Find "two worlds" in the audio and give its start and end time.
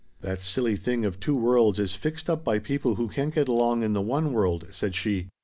1.19-1.77